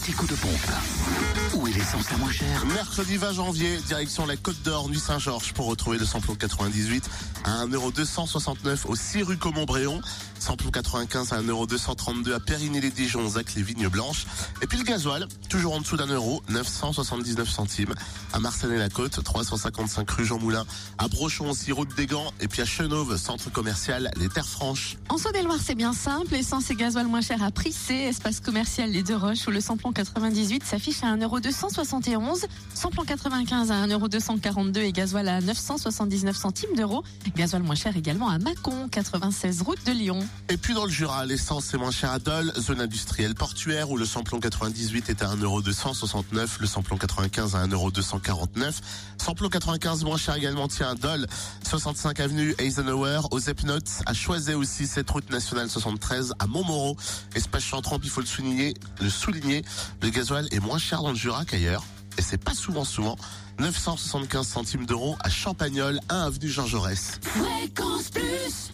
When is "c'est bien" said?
25.62-25.92